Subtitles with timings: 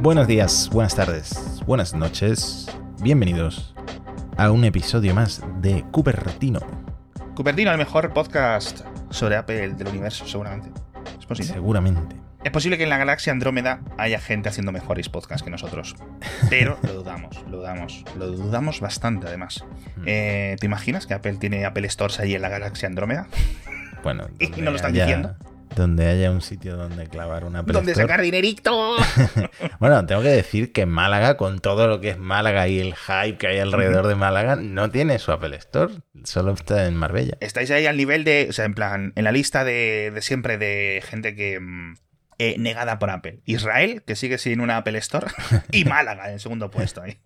[0.00, 2.66] Buenos días, buenas tardes, buenas noches.
[3.02, 3.74] Bienvenidos
[4.36, 6.60] a un episodio más de Cupertino.
[7.34, 8.80] Cupertino, el mejor podcast
[9.10, 10.70] sobre Apple del universo, seguramente.
[11.18, 11.52] Es posible.
[11.52, 12.16] Seguramente.
[12.44, 15.96] Es posible que en la galaxia Andrómeda haya gente haciendo mejores podcasts que nosotros.
[16.48, 18.04] Pero lo dudamos, lo dudamos.
[18.16, 19.64] Lo dudamos bastante, además.
[19.96, 20.02] Hmm.
[20.06, 23.26] Eh, ¿Te imaginas que Apple tiene Apple Stores ahí en la galaxia Andrómeda?
[24.02, 25.36] Bueno, Y no lo están haya- diciendo.
[25.76, 28.08] Donde haya un sitio donde clavar una Apple ¿Dónde Store.
[28.08, 28.96] sacar dinerito?
[29.80, 33.36] Bueno, tengo que decir que Málaga, con todo lo que es Málaga y el hype
[33.38, 35.94] que hay alrededor de Málaga, no tiene su Apple Store.
[36.24, 37.36] Solo está en Marbella.
[37.40, 40.58] Estáis ahí al nivel de, o sea, en plan, en la lista de, de siempre
[40.58, 41.60] de gente que...
[41.60, 41.94] mm,
[42.40, 43.40] eh, negada por Apple.
[43.46, 45.26] Israel, que sigue sin una Apple Store.
[45.72, 47.02] y Málaga, en el segundo puesto.
[47.02, 47.18] ahí.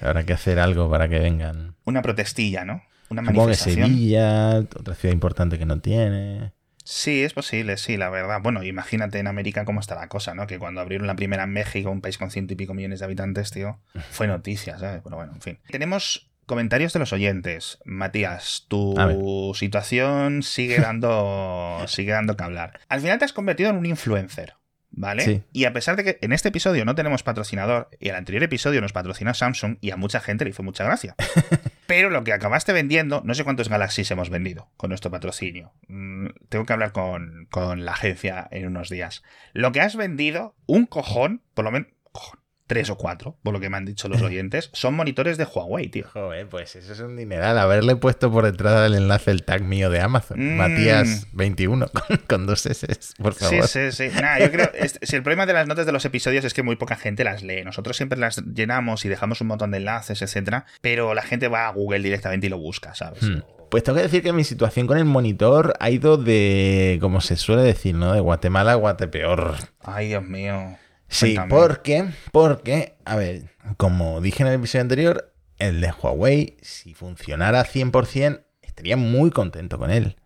[0.00, 1.74] Habrá que hacer algo para que vengan.
[1.84, 2.82] Una protestilla, ¿no?
[3.08, 3.88] Una Supongo que manifestación.
[3.88, 6.52] Sevilla, otra ciudad importante que no tiene.
[6.84, 8.40] Sí, es posible, sí, la verdad.
[8.42, 10.46] Bueno, imagínate en América cómo está la cosa, ¿no?
[10.46, 13.04] Que cuando abrieron la primera en México, un país con ciento y pico millones de
[13.04, 13.78] habitantes, tío,
[14.10, 15.00] fue noticia, ¿sabes?
[15.04, 15.58] Pero bueno, en fin.
[15.70, 17.78] Tenemos comentarios de los oyentes.
[17.84, 22.80] Matías, tu situación sigue dando, sigue dando que hablar.
[22.88, 24.54] Al final te has convertido en un influencer.
[24.94, 25.24] ¿Vale?
[25.24, 25.42] Sí.
[25.52, 28.80] Y a pesar de que en este episodio no tenemos patrocinador, y el anterior episodio
[28.80, 31.16] nos patrocinó Samsung y a mucha gente le hizo mucha gracia.
[31.86, 35.72] Pero lo que acabaste vendiendo, no sé cuántos Galaxies hemos vendido con nuestro patrocinio.
[35.88, 39.22] Mm, tengo que hablar con, con la agencia en unos días.
[39.52, 43.60] Lo que has vendido, un cojón, por lo menos cojón, tres o cuatro, por lo
[43.60, 46.06] que me han dicho los oyentes, son monitores de Huawei, tío.
[46.12, 47.58] Joder, pues eso es un dineral.
[47.58, 50.38] Haberle puesto por detrás del enlace el tag mío de Amazon.
[50.38, 50.60] Mm.
[50.60, 52.86] Matías21 con, con dos S,
[53.22, 53.66] por Sí, favor.
[53.68, 54.08] sí, sí.
[54.14, 54.70] Nada, yo creo.
[54.74, 57.24] es- si el problema de las notas de los episodios es que muy poca gente
[57.24, 57.62] las lee.
[57.64, 60.64] Nosotros siempre las llenamos y dejamos un montón de enlaces, etcétera.
[60.80, 63.22] Pero la gente va a Google directamente y lo busca, ¿sabes?
[63.22, 63.40] Hmm.
[63.70, 67.36] Pues tengo que decir que mi situación con el monitor ha ido de, como se
[67.36, 68.12] suele decir, ¿no?
[68.12, 69.54] De Guatemala a Guatepeor.
[69.80, 70.76] Ay, Dios mío.
[71.12, 71.48] Sí, Cuéntame.
[71.50, 77.64] porque, porque, a ver, como dije en el episodio anterior, el de Huawei, si funcionara
[77.64, 80.16] 100%, estaría muy contento con él.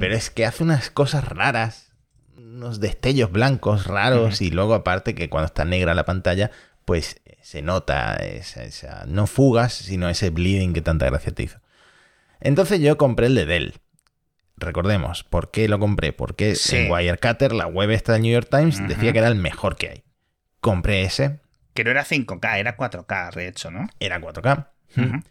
[0.00, 1.92] Pero es que hace unas cosas raras,
[2.38, 6.50] unos destellos blancos raros, y luego aparte que cuando está negra la pantalla,
[6.86, 11.60] pues se nota esa, esa- no fugas, sino ese bleeding que tanta gracia te hizo.
[12.40, 13.74] Entonces yo compré el de Dell.
[14.56, 16.12] Recordemos, ¿por qué lo compré?
[16.12, 16.76] Porque Sí.
[16.76, 19.88] en Wirecutter, la web esta del New York Times, decía que era el mejor que
[19.90, 20.04] hay.
[20.66, 21.38] Compré ese,
[21.74, 23.88] Que no era 5K, era 4K, de hecho, ¿no?
[24.00, 24.66] era 4K.
[24.96, 25.22] Ujú.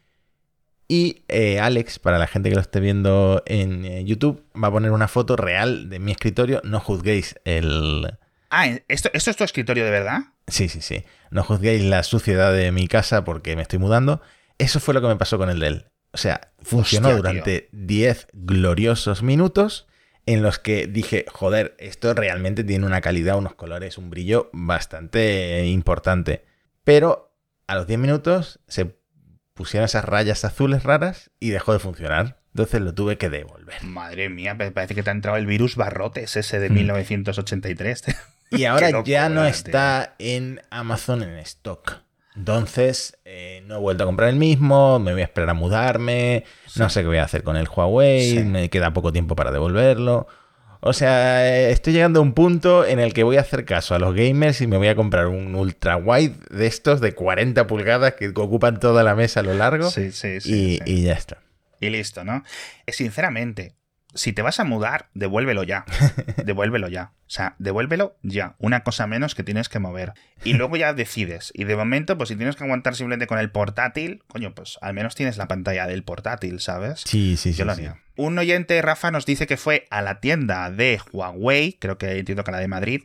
[0.88, 4.72] Y eh, Alex, para la gente que lo esté viendo en eh, YouTube, va a
[4.72, 6.62] poner una foto real de mi escritorio.
[6.64, 8.18] No juzguéis el...
[8.50, 10.20] Ah, ¿esto, ¿esto es tu escritorio de verdad?
[10.48, 11.04] Sí, sí, sí.
[11.32, 14.22] No juzguéis la suciedad de mi casa porque me estoy mudando.
[14.58, 15.88] Eso fue lo que me pasó con el Dell.
[16.14, 19.86] O sea, funcionó Hostia, durante 10 gloriosos minutos
[20.26, 25.66] en los que dije, joder, esto realmente tiene una calidad, unos colores, un brillo bastante
[25.68, 26.44] importante.
[26.84, 27.36] Pero
[27.68, 28.96] a los 10 minutos se
[29.54, 32.40] pusieron esas rayas azules raras y dejó de funcionar.
[32.54, 33.84] Entonces lo tuve que devolver.
[33.84, 36.74] Madre mía, pa- parece que te ha entrado el virus barrotes ese de Mm.
[36.74, 38.04] 1983.
[38.52, 42.02] Y ahora ya no está en Amazon en stock.
[42.36, 46.44] Entonces, eh, no he vuelto a comprar el mismo, me voy a esperar a mudarme,
[46.76, 48.40] no sé qué voy a hacer con el Huawei, Sí.
[48.40, 50.28] me queda poco tiempo para devolverlo.
[50.82, 53.96] O sea, eh, estoy llegando a un punto en el que voy a hacer caso
[53.96, 57.66] a los gamers y me voy a comprar un ultra wide de estos de 40
[57.66, 60.54] pulgadas que ocupan toda la mesa a lo largo Sí, sí, sí.
[60.54, 60.82] y, sí.
[60.86, 61.38] y ya está.
[61.80, 62.44] Y listo, ¿no?
[62.86, 63.74] Eh, Sinceramente,
[64.16, 65.86] si te vas a mudar, devuélvelo ya.
[66.46, 67.12] Devuélvelo ya.
[67.20, 68.56] O sea, devuélvelo ya.
[68.60, 70.14] Una cosa menos que tienes que mover.
[70.44, 71.52] Y luego ya decides.
[71.54, 74.94] Y de momento, pues si tienes que aguantar simplemente con el portátil, coño, pues al
[74.94, 77.02] menos tienes la pantalla del portátil, ¿sabes?
[77.06, 77.60] Sí, sí, sí.
[77.60, 77.82] Yo lo sí.
[77.82, 78.02] haría.
[78.16, 82.44] Un oyente, Rafa, nos dice que fue a la tienda de Huawei, creo que entiendo
[82.46, 83.04] que la de Madrid.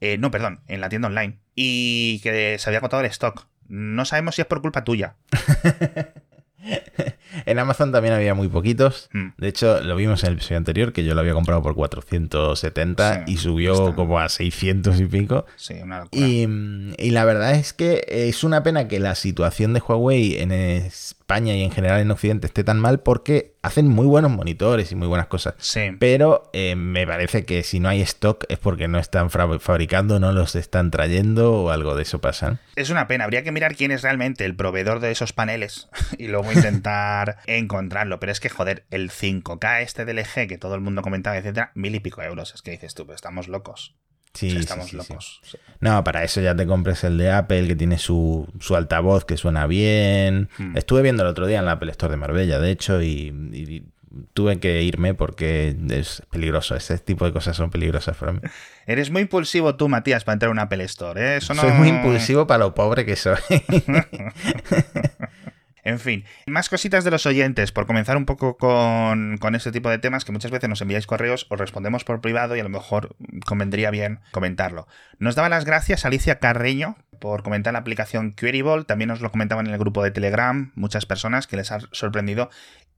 [0.00, 1.38] eh, no, perdón, en la tienda online.
[1.54, 3.46] Y que se había agotado el stock.
[3.68, 5.14] No sabemos si es por culpa tuya.
[7.46, 9.08] En Amazon también había muy poquitos.
[9.12, 9.28] Mm.
[9.36, 13.24] De hecho, lo vimos en el episodio anterior, que yo lo había comprado por 470
[13.26, 13.94] Sí, y subió está.
[13.94, 15.46] como a 600 y pico.
[15.56, 16.26] Sí, una locura.
[16.26, 20.52] Y, y la verdad es que es una pena que la situación de Huawei en
[20.52, 24.94] España y en general en Occidente esté tan mal porque hacen muy buenos monitores y
[24.94, 25.54] muy buenas cosas.
[25.58, 25.90] Sí.
[25.98, 30.32] Pero eh, me parece que si no hay stock es porque no están fabricando, no
[30.32, 32.60] los están trayendo o algo de eso pasa.
[32.76, 35.88] Es una pena, habría que mirar quién es realmente el proveedor de esos paneles
[36.18, 38.20] y luego intentar encontrarlo.
[38.20, 41.72] Pero es que, joder, el 5K este del LG que todo el mundo comentaba, etcétera,
[41.74, 42.54] mil y pico euros.
[42.54, 43.94] Es que dices tú, pero estamos locos.
[44.34, 44.96] Sí, O sea, sí, estamos sí, sí.
[44.96, 45.40] locos.
[45.42, 45.58] Sí.
[45.80, 49.36] No, para eso ya te compres el de Apple, que tiene su, su altavoz que
[49.36, 50.48] suena bien.
[50.58, 50.76] Hmm.
[50.76, 53.84] Estuve viendo el otro día en la Apple Store de Marbella, de hecho, y, y
[54.34, 56.74] tuve que irme porque es peligroso.
[56.74, 58.40] Ese tipo de cosas son peligrosas para mí.
[58.86, 61.20] Eres muy impulsivo tú, Matías, para entrar en una Apple Store.
[61.20, 61.36] ¿eh?
[61.38, 61.62] Eso no...
[61.62, 63.36] Soy muy impulsivo para lo pobre que soy.
[65.84, 69.90] En fin, más cositas de los oyentes, por comenzar un poco con, con, este tipo
[69.90, 72.68] de temas que muchas veces nos enviáis correos, os respondemos por privado y a lo
[72.68, 73.16] mejor
[73.46, 74.86] convendría bien comentarlo.
[75.18, 79.66] Nos daba las gracias Alicia Carreño por comentar la aplicación Queryable, también nos lo comentaban
[79.66, 82.50] en el grupo de Telegram, muchas personas que les ha sorprendido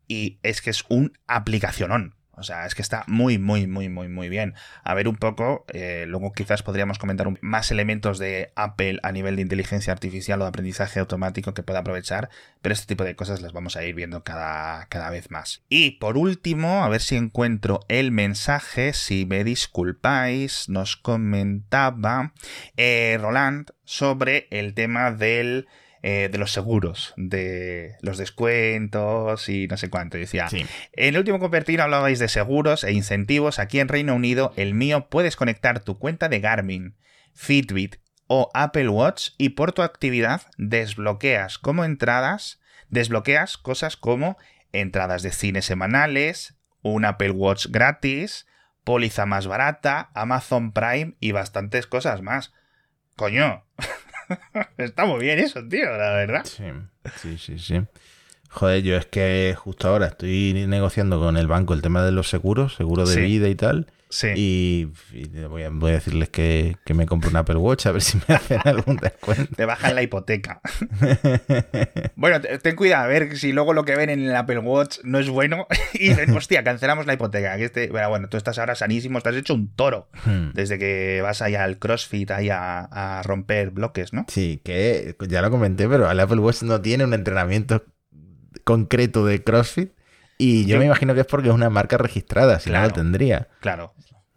[0.07, 2.15] y es que es un aplicacionón.
[2.41, 4.55] O sea, es que está muy, muy, muy, muy, muy bien.
[4.83, 9.37] A ver un poco, eh, luego quizás podríamos comentar más elementos de Apple a nivel
[9.37, 12.31] de inteligencia artificial o de aprendizaje automático que pueda aprovechar,
[12.63, 15.63] pero este tipo de cosas las vamos a ir viendo cada, cada vez más.
[15.69, 22.33] Y por último, a ver si encuentro el mensaje, si me disculpáis, nos comentaba
[22.77, 25.69] eh, Roland sobre el tema del
[26.03, 30.17] eh, de los seguros, de los descuentos y no sé cuánto.
[30.17, 33.59] decía, en el último convertir hablabais de seguros e incentivos.
[33.59, 36.97] Aquí en Reino Unido, el mío, puedes conectar tu cuenta de Garmin,
[37.35, 44.39] Fitbit o Apple Watch y por tu actividad desbloqueas como entradas, desbloqueas cosas como
[44.73, 48.47] entradas de cine semanales, un Apple Watch gratis,
[48.85, 52.53] póliza más barata, Amazon Prime y bastantes cosas más.
[53.17, 53.67] Coño,
[54.77, 56.45] Está muy bien eso, tío, la verdad.
[56.45, 56.65] Sí,
[57.17, 57.81] sí, sí, sí.
[58.51, 62.29] Joder, yo es que justo ahora estoy negociando con el banco el tema de los
[62.29, 63.87] seguros, seguro de vida y tal.
[64.37, 64.89] Y,
[65.49, 68.97] voy, a, decirles que, me compro un Apple Watch a ver si me hacen algún
[68.97, 69.55] descuento.
[69.55, 70.61] Te bajan la hipoteca.
[72.17, 75.19] bueno, ten cuidado, a ver si luego lo que ven en el Apple Watch no
[75.21, 77.57] es bueno y ven, hostia, cancelamos la hipoteca.
[77.57, 80.51] Que este, bueno, bueno, tú estás ahora sanísimo, estás hecho un toro hmm.
[80.55, 84.27] desde que vas ahí al CrossFit, ahí a, romper bloques, ¿no?
[84.29, 87.85] Sí, que ya lo comenté, pero el Apple Watch no tiene un entrenamiento
[88.63, 89.93] concreto de CrossFit.
[90.39, 93.49] Y yo, me imagino que es porque es una marca registrada, si no lo tendría.
[93.61, 93.93] Claro.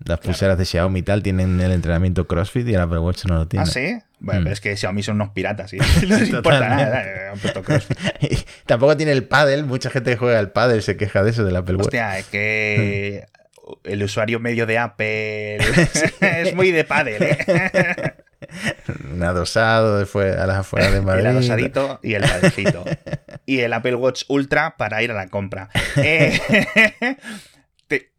[0.05, 3.35] Las pulseras de Xiaomi y tal tienen el entrenamiento CrossFit y el Apple Watch no
[3.35, 3.63] lo tiene.
[3.63, 3.99] ¿Ah, sí?
[4.19, 4.43] Bueno, mm.
[4.43, 5.77] pero es que Xiaomi son unos piratas y
[6.07, 7.03] no les importa nada.
[7.05, 9.63] Eh, tampoco tiene el paddle.
[9.63, 11.87] Mucha gente que juega al paddle se queja de eso del Apple Watch.
[11.87, 13.25] Hostia, es que
[13.85, 15.57] el usuario medio de Apple
[16.19, 18.13] es muy de paddle, ¿eh?
[19.13, 21.21] Un adosado después a las afueras de Madrid.
[21.21, 22.83] El adosadito y el padecito.
[23.45, 25.69] y el Apple Watch Ultra para ir a la compra.
[25.97, 26.39] Eh,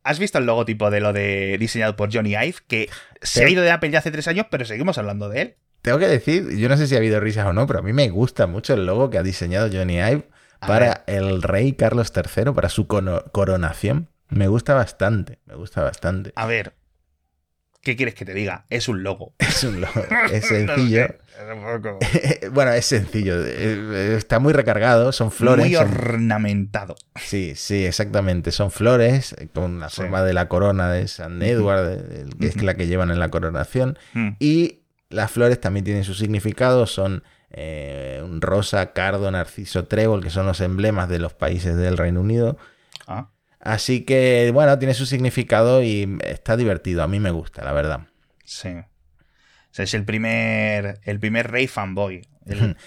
[0.03, 2.57] ¿Has visto el logotipo de lo de diseñado por Johnny Ive?
[2.69, 2.91] Que
[3.23, 5.57] se ha ido de Apple ya hace tres años, pero seguimos hablando de él.
[5.81, 7.93] Tengo que decir, yo no sé si ha habido risas o no, pero a mí
[7.93, 10.29] me gusta mucho el logo que ha diseñado Johnny Ive
[10.61, 14.09] para el rey Carlos III, para su coronación.
[14.29, 16.33] Me gusta bastante, me gusta bastante.
[16.37, 16.75] A ver,
[17.85, 18.65] ¿Qué quieres que te diga?
[18.71, 19.35] Es un logo.
[19.39, 20.03] Es un logo.
[20.33, 21.07] Es sencillo.
[22.53, 23.45] bueno, es sencillo.
[23.45, 25.13] Eh, está muy recargado.
[25.13, 25.67] Son flores.
[25.67, 26.97] Muy ornamentado.
[27.17, 28.51] Sí, sí, exactamente.
[28.53, 32.87] Son flores con la forma de la corona de San Edward, que es la que
[32.87, 33.99] llevan en la coronación.
[34.15, 34.31] Mm.
[34.41, 34.81] Y
[35.11, 36.87] las flores también tienen su significado.
[36.87, 41.99] Son eh, un rosa, cardo, narciso, trébol, que son los emblemas de los países del
[41.99, 42.57] Reino Unido.
[43.07, 43.29] Ah.
[43.65, 47.03] Así que, bueno, tiene su significado y está divertido.
[47.03, 48.01] A mí me gusta, la verdad.
[48.45, 48.69] Sí.
[48.69, 48.85] O
[49.71, 52.29] sea, es el primer, el primer rey fanboy.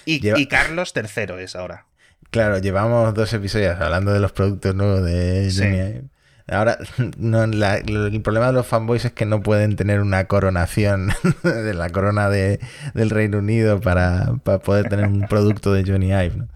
[0.06, 1.88] y, Carlos III es ahora.
[2.30, 6.08] Claro, llevamos dos episodios hablando de los productos nuevos de sí.
[6.50, 11.12] Ahora, el problema de los fanboys es que no pueden tener una coronación
[11.44, 12.60] de la corona de,
[12.94, 16.36] del Reino Unido para, poder tener un producto de Johnny Ive.
[16.38, 16.48] ¿no?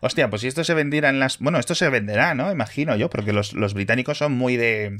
[0.00, 1.38] Hostia, pues si esto se vendiera en las.
[1.38, 2.50] Bueno, esto se venderá, ¿no?
[2.52, 4.96] Imagino yo, porque los, británicos son muy de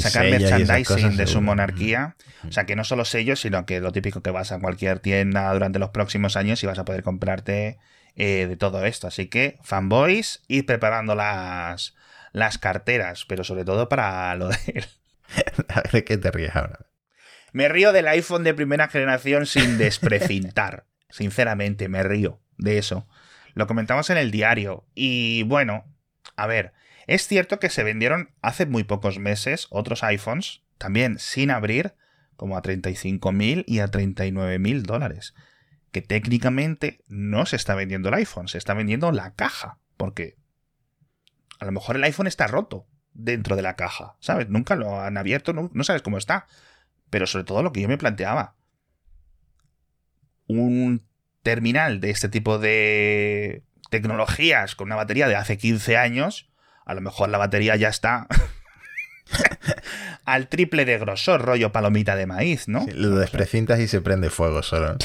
[0.00, 2.16] sacar merchandising de su monarquía.
[2.48, 5.52] O sea, que no solo sellos, sino que lo típico que vas a cualquier tienda
[5.52, 7.78] durante los próximos años y vas a poder comprarte
[8.16, 9.06] eh, de todo esto.
[9.06, 11.94] Así que, fanboys, id preparando las,
[12.32, 14.84] las carteras, pero sobre todo para lo de.
[15.92, 16.86] ¿De qué te ríes ahora?
[17.52, 20.86] Me río del iPhone de primera generación sin desprecintar.
[21.10, 23.06] Sinceramente, me río de eso.
[23.58, 24.86] Lo comentamos en el diario.
[24.94, 25.84] Y bueno,
[26.36, 26.74] a ver,
[27.08, 31.96] es cierto que se vendieron hace muy pocos meses otros iPhones, también sin abrir,
[32.36, 35.34] como a 35.000 y a 39.000 dólares.
[35.90, 39.80] Que técnicamente no se está vendiendo el iPhone, se está vendiendo la caja.
[39.96, 40.36] Porque
[41.58, 44.48] a lo mejor el iPhone está roto dentro de la caja, ¿sabes?
[44.48, 46.46] Nunca lo han abierto, no, no sabes cómo está.
[47.10, 48.54] Pero sobre todo lo que yo me planteaba.
[50.46, 51.07] Un
[51.48, 56.46] terminal de este tipo de tecnologías con una batería de hace 15 años,
[56.84, 58.26] a lo mejor la batería ya está
[60.26, 62.84] al triple de grosor, rollo palomita de maíz, ¿no?
[62.92, 64.98] lo desprecintas y se prende fuego solo.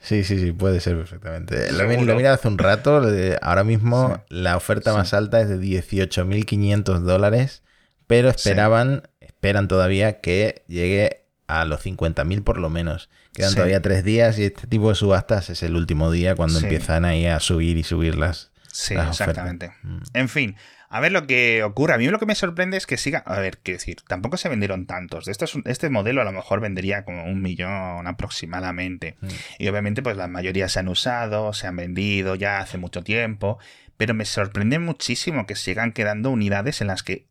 [0.00, 1.72] Sí, sí, sí, puede ser perfectamente.
[1.72, 3.02] Lo, he mirado hace un rato.
[3.42, 7.64] Ahora mismo la oferta más alta es de 18.500 dólares,
[8.06, 13.08] pero esperaban, esperan todavía que llegue a los 50.000 por lo menos.
[13.32, 17.04] Quedan todavía tres días y este tipo de subastas es el último día cuando empiezan
[17.04, 18.52] ahí a subir y subir las.
[18.70, 19.72] Sí, exactamente.
[19.82, 19.98] Mm.
[20.12, 20.56] En fin,
[20.90, 21.94] a ver lo que ocurre.
[21.94, 23.18] A mí lo que me sorprende es que siga.
[23.20, 25.28] A ver, quiero decir, tampoco se vendieron tantos.
[25.28, 29.16] Este, este modelo a lo mejor vendería como un millón aproximadamente.
[29.20, 29.28] Mm.
[29.58, 33.58] Y obviamente, pues la mayoría se han usado, se han vendido ya hace mucho tiempo.
[33.96, 37.26] Pero me sorprende muchísimo que sigan quedando unidades en las que.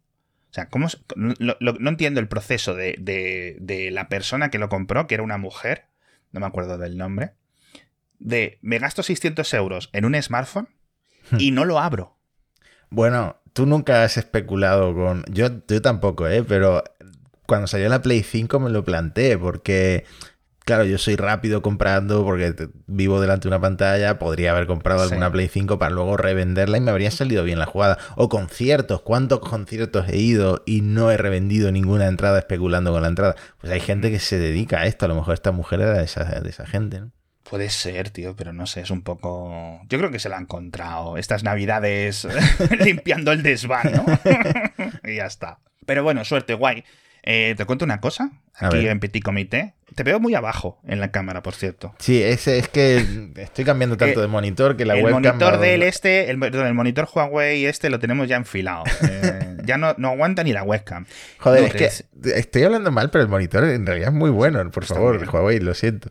[0.49, 5.05] O sea, ¿cómo, no entiendo el proceso de, de, de la persona que lo compró,
[5.05, 5.85] que era una mujer,
[6.31, 7.33] no me acuerdo del nombre,
[8.19, 10.69] de me gasto 600 euros en un smartphone
[11.31, 11.37] hmm.
[11.39, 12.15] y no lo abro.
[12.89, 15.23] Bueno, tú nunca has especulado con...
[15.29, 16.43] Yo, yo tampoco, ¿eh?
[16.43, 16.83] Pero
[17.45, 20.05] cuando salió la Play 5 me lo planteé porque...
[20.67, 22.53] Claro, yo soy rápido comprando porque
[22.87, 26.81] vivo delante de una pantalla, podría haber comprado alguna Play 5 para luego revenderla y
[26.81, 27.97] me habría salido bien la jugada.
[28.17, 33.07] O conciertos, ¿cuántos conciertos he ido y no he revendido ninguna entrada especulando con la
[33.07, 33.37] entrada?
[33.61, 36.03] Pues hay gente que se dedica a esto, a lo mejor esta mujer era de
[36.03, 37.11] esa, de esa gente, ¿no?
[37.49, 39.79] Puede ser, tío, pero no sé, es un poco.
[39.87, 42.27] Yo creo que se la ha encontrado estas navidades
[42.83, 44.05] limpiando el desván, ¿no?
[45.09, 45.59] y ya está.
[45.85, 46.83] Pero bueno, suerte, guay.
[47.29, 49.73] Eh, te cuento una cosa, aquí en Petit Comité.
[49.93, 51.93] Te veo muy abajo en la cámara, por cierto.
[51.99, 53.05] Sí, es, es que
[53.35, 55.23] estoy cambiando tanto de monitor que la el webcam...
[55.23, 58.85] Monitor del este, el, el, monitor Huawei este lo tenemos ya enfilado.
[59.09, 61.05] Eh, ya no, no, aguanta ni la webcam.
[61.39, 64.69] Joder, es que estoy hablando mal, pero el monitor en realidad es muy bueno.
[64.71, 66.09] Por favor, Huawei, lo siento.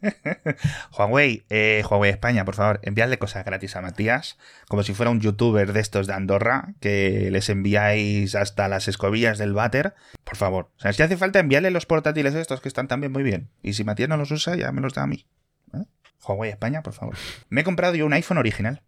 [0.96, 4.38] Huawei, eh, Huawei España, por favor, enviadle cosas gratis a Matías,
[4.68, 9.38] como si fuera un youtuber de estos de Andorra, que les enviáis hasta las escobillas
[9.38, 9.94] del váter.
[10.24, 13.22] Por favor, o sea, si hace falta enviarle los portátiles estos que están también muy
[13.22, 13.50] bien.
[13.62, 15.26] Y si Matías no los usa, ya me los da a mí.
[15.74, 15.84] ¿eh?
[16.26, 17.16] Huawei España, por favor.
[17.48, 18.82] Me he comprado yo un iPhone original.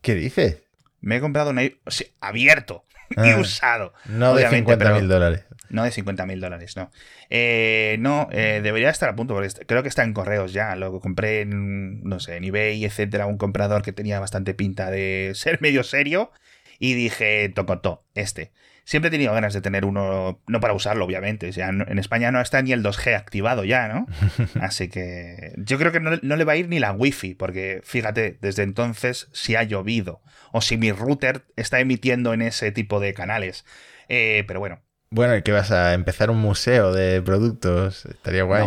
[0.00, 0.62] ¿Qué dices?
[1.00, 1.80] Me he comprado un iPhone
[2.20, 2.84] abierto
[3.24, 3.92] y ah, usado.
[4.06, 5.44] No de 50 mil dólares.
[5.68, 6.90] No de 50 mil dólares, no.
[7.30, 10.76] Eh, no, eh, debería estar a punto, porque creo que está en correos ya.
[10.76, 15.32] Lo compré en, no sé, en eBay, etcétera, un comprador que tenía bastante pinta de
[15.34, 16.30] ser medio serio.
[16.78, 18.52] Y dije, tocotó, este.
[18.84, 21.48] Siempre he tenido ganas de tener uno, no para usarlo, obviamente.
[21.48, 24.06] O sea, en España no está ni el 2G activado ya, ¿no?
[24.60, 27.80] Así que yo creo que no, no, le va a ir ni la Wi-Fi, porque
[27.84, 30.20] fíjate, desde entonces si ha llovido
[30.52, 33.64] o si mi router está emitiendo en ese tipo de canales.
[34.08, 34.80] Eh, pero bueno,
[35.12, 38.06] bueno, ¿y qué vas a empezar un museo de productos?
[38.06, 38.66] Estaría guay.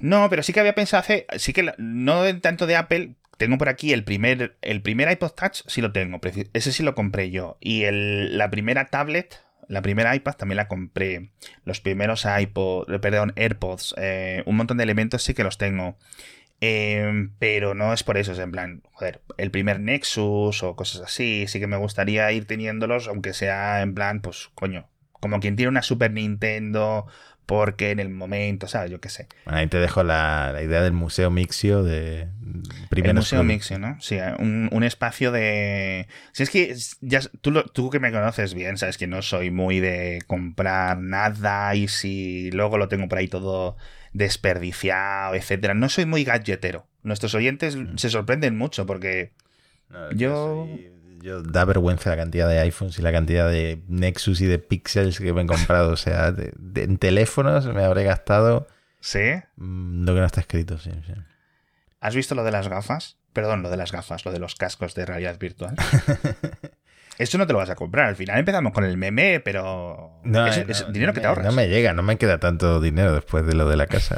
[0.00, 3.68] No, pero sí que había pensado hacer, sí que no tanto de Apple, tengo por
[3.68, 6.18] aquí el primer, el primer iPod Touch, sí lo tengo,
[6.54, 7.58] ese sí lo compré yo.
[7.60, 11.30] Y el, la primera tablet, la primera iPad también la compré.
[11.64, 15.96] Los primeros iPod, perdón, AirPods, eh, un montón de elementos sí que los tengo.
[16.60, 21.00] Em, pero no es por eso, es en plan, joder, el primer Nexus o cosas
[21.02, 24.88] así, sí que me gustaría ir teniéndolos, aunque sea en plan, pues, coño,
[25.22, 27.06] como quien tiene una Super Nintendo
[27.46, 28.90] porque en el momento, ¿sabes?
[28.90, 29.28] Yo qué sé.
[29.44, 32.26] Bueno, ahí te dejo la, idea del Museo Mixio de
[32.90, 34.00] El Museo Mixio, ¿no?
[34.00, 36.08] Sí, un, espacio de...
[36.32, 39.78] Si es que ya tú, tú que me conoces bien, sabes que no soy muy
[39.78, 43.76] de comprar nada y si luego lo tengo por ahí todo
[44.12, 45.74] desperdiciado, etcétera.
[45.74, 46.88] No soy muy gadgetero.
[47.04, 47.96] Nuestros oyentes mm.
[47.96, 49.32] se sorprenden mucho porque
[50.16, 50.66] yo
[51.22, 55.20] yo da vergüenza la cantidad de iPhones y la cantidad de Nexus y de Pixels
[55.20, 55.92] que me he comprado.
[55.92, 56.34] O sea,
[56.74, 58.66] en teléfonos me habré gastado.
[59.00, 59.32] ¿Sí?
[59.56, 60.90] Mm, lo que no está escrito, sí,
[62.00, 63.16] ¿Has visto lo de las gafas?
[63.32, 65.76] Perdón, lo de las gafas, lo de los cascos de realidad virtual.
[67.18, 68.06] Eso no te lo vas a comprar.
[68.06, 71.46] Al final empezamos con el meme, pero no, es, dinero que te ahorras.
[71.46, 74.16] No me llega, no me queda tanto dinero después de lo de la casa.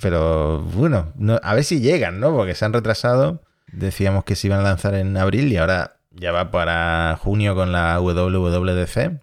[0.00, 2.34] Pero bueno, a ver si llegan, ¿no?
[2.36, 3.42] Porque se han retrasado.
[3.72, 7.72] Decíamos que se iban a lanzar en abril y ahora ya va para junio con
[7.72, 9.20] la WWDC.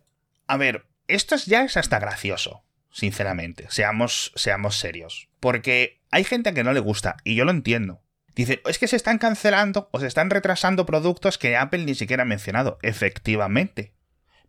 [0.48, 3.66] A ver, esto ya es hasta gracioso, sinceramente.
[3.70, 5.30] Seamos, seamos serios.
[5.40, 8.02] Porque hay gente a que no le gusta, y yo lo entiendo.
[8.36, 12.24] Dice, es que se están cancelando o se están retrasando productos que Apple ni siquiera
[12.24, 12.78] ha mencionado.
[12.82, 13.94] Efectivamente.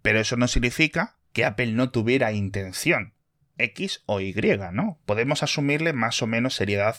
[0.03, 3.15] Pero eso no significa que Apple no tuviera intención.
[3.59, 4.35] X o Y,
[4.73, 4.99] ¿no?
[5.07, 6.97] Podemos asumirle más o menos seriedad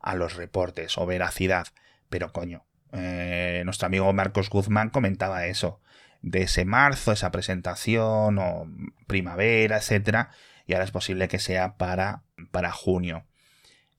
[0.00, 1.68] a los reportes o veracidad.
[2.08, 5.80] Pero coño, eh, nuestro amigo Marcos Guzmán comentaba eso,
[6.22, 8.66] de ese marzo, esa presentación o
[9.06, 10.30] primavera, etcétera,
[10.66, 13.26] y ahora es posible que sea para, para junio.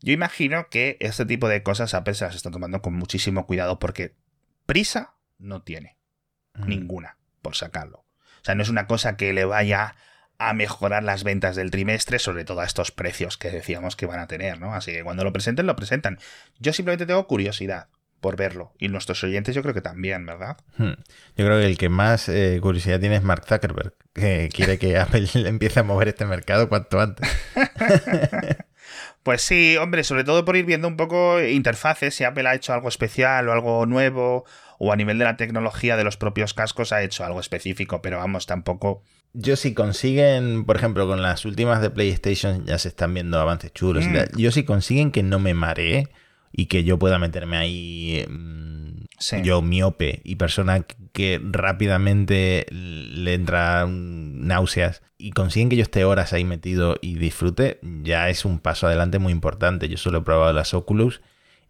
[0.02, 3.80] Yo imagino que este tipo de cosas Apple se las está tomando con muchísimo cuidado
[3.80, 4.16] porque
[4.66, 5.98] prisa no tiene.
[6.66, 8.00] Ninguna, por sacarlo.
[8.00, 9.96] O sea, no es una cosa que le vaya
[10.40, 14.20] a mejorar las ventas del trimestre, sobre todo a estos precios que decíamos que van
[14.20, 14.74] a tener, ¿no?
[14.74, 16.18] Así que cuando lo presenten, lo presentan.
[16.60, 17.90] Yo simplemente tengo curiosidad
[18.20, 18.74] por verlo.
[18.80, 20.58] Y nuestros oyentes yo creo que también, ¿verdad?
[20.78, 20.94] Hmm.
[21.36, 24.98] Yo creo que el que más eh, curiosidad tiene es Mark Zuckerberg, que quiere que
[25.00, 27.30] Apple empiece a mover este mercado cuanto antes.
[29.24, 32.72] Pues sí, hombre, sobre todo por ir viendo un poco interfaces, si Apple ha hecho
[32.72, 34.46] algo especial o algo nuevo,
[34.80, 38.20] o a nivel de la tecnología de los propios cascos ha hecho algo específico, pero
[38.20, 39.04] vamos, tampoco...
[39.34, 43.74] Yo si consiguen, por ejemplo, con las últimas de PlayStation ya se están viendo avances
[43.74, 44.06] chulos.
[44.06, 44.38] Mm.
[44.38, 46.08] Yo si consiguen que no me maree
[46.52, 48.78] y que yo pueda meterme ahí, mm,
[49.20, 49.38] Sí.
[49.44, 56.34] yo miope y persona que rápidamente le entra náuseas y consiguen que yo esté horas
[56.34, 59.90] ahí metido y disfrute, ya es un paso adelante muy importante.
[59.90, 61.22] Yo solo he probado las Oculus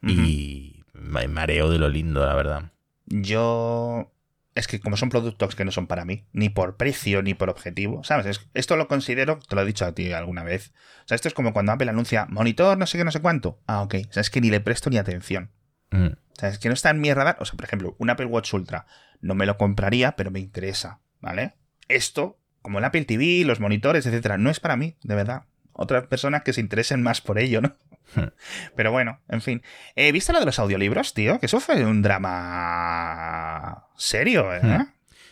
[0.06, 2.72] y me mareo de lo lindo, la verdad.
[3.06, 4.12] Yo...
[4.58, 7.50] Es que como son productos que no son para mí, ni por precio, ni por
[7.50, 8.26] objetivo, ¿sabes?
[8.26, 10.74] Es- esto lo considero, te lo he dicho a ti alguna vez.
[11.06, 13.62] O sea, esto es como cuando Apple anuncia monitor, no sé qué, no sé cuánto.
[13.68, 13.96] Ah, ok.
[14.10, 15.52] O sea, es que ni le presto ni atención.
[15.92, 16.08] Mm.
[16.08, 17.38] O sea, es que no está en mi radar.
[17.40, 18.88] O sea, por ejemplo, un Apple Watch Ultra
[19.22, 21.54] no me lo compraría, pero me interesa, ¿vale?
[21.88, 25.44] Esto, como el Apple TV, los monitores, etcétera, no es para mí, de verdad.
[25.72, 27.76] Otras personas que se interesen más por ello, ¿no?
[28.16, 28.28] Hmm.
[28.76, 29.62] Pero bueno, en fin.
[29.96, 31.40] Eh, ¿Viste lo de los audiolibros, tío?
[31.40, 34.60] Que eso fue un drama serio, ¿eh?
[34.62, 34.88] Hmm.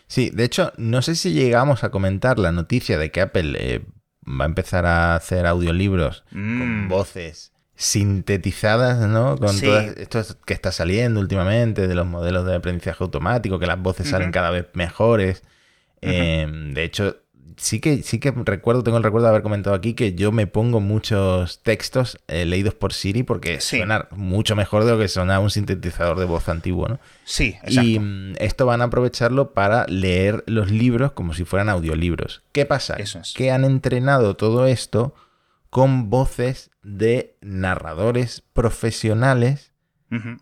[0.08, 3.82] Sí, de hecho, no sé si llegamos a comentar la noticia de que Apple eh,
[4.28, 6.90] va a empezar a hacer audiolibros con Mm.
[6.90, 9.38] voces sintetizadas, ¿no?
[9.38, 9.66] Con Sí.
[9.66, 14.08] todo esto que está saliendo últimamente de los modelos de aprendizaje automático, que las voces
[14.10, 15.44] salen cada vez mejores.
[16.02, 17.18] Eh, de hecho,
[17.58, 20.48] sí que, sí que recuerdo, tengo el recuerdo de haber comentado aquí que yo me
[20.48, 23.78] pongo muchos textos eh, leídos por Siri porque Sí.
[23.78, 27.00] suenan mucho mejor de lo que sonaba un sintetizador de voz antiguo, ¿no?
[27.24, 27.82] Sí, exacto.
[27.84, 32.44] Y mm, esto van a aprovecharlo para leer los libros como si fueran audiolibros.
[32.52, 32.96] ¿Qué pasa?
[32.96, 33.34] Eso es.
[33.34, 35.16] Que han entrenado todo esto
[35.70, 39.72] con voces de narradores profesionales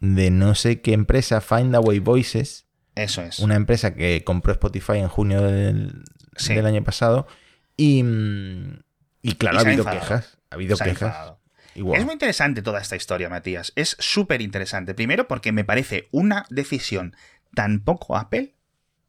[0.02, 3.40] de no sé qué empresa, Findaway Voices, Eso es.
[3.40, 6.04] una empresa que compró Spotify en junio del,
[6.38, 6.54] Sí.
[6.54, 7.28] del año pasado.
[7.78, 8.80] Y, mm,
[9.22, 10.02] y claro, Y ha habido enfadado.
[10.02, 10.38] quejas.
[10.50, 11.34] Ha habido Se quejas.
[11.76, 12.00] Igual.
[12.00, 13.74] Es muy interesante toda esta historia, Matías.
[13.76, 14.94] Es súper interesante.
[14.94, 17.16] Primero porque me parece una decisión
[17.56, 18.54] tan poco Apple.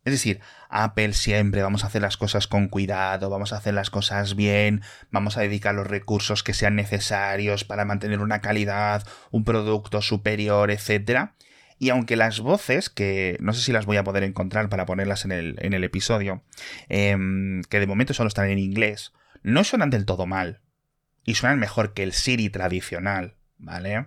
[0.07, 3.89] Es decir, Apple siempre vamos a hacer las cosas con cuidado, vamos a hacer las
[3.89, 9.45] cosas bien, vamos a dedicar los recursos que sean necesarios para mantener una calidad, un
[9.45, 11.31] producto superior, etc.
[11.79, 15.25] Y aunque las voces, que no sé si las voy a poder encontrar para ponerlas
[15.25, 16.43] en el, en el episodio,
[16.89, 20.61] em, que de momento solo están en inglés, no suenan del todo mal
[21.25, 24.07] y suenan mejor que el Siri tradicional, ¿vale?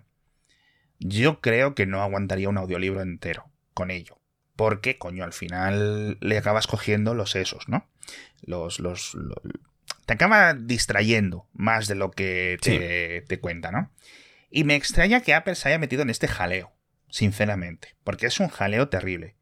[0.99, 4.19] Yo creo que no aguantaría un audiolibro entero con ello.
[4.55, 7.87] Porque, coño, al final le acabas cogiendo los esos, ¿no?
[8.41, 9.39] Los, los, lo-
[10.07, 13.91] te acaba distrayendo más de lo que te, te cuenta, ¿no?
[14.49, 16.71] Y me extraña que Apple se haya metido en este jaleo,
[17.09, 19.35] sinceramente, porque es un jaleo terrible.